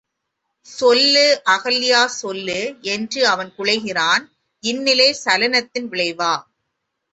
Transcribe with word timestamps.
சொல்லு, 0.65 1.25
அகல்யாசொல்லு! 1.45 2.57
என்று 2.87 3.27
அவன் 3.27 3.51
குழைகிறான் 3.57 4.25
இந்நிலை 4.63 5.09
சலனத்தின் 5.25 5.89
விளைவா? 5.89 6.33